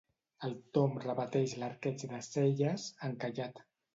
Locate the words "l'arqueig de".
1.63-2.23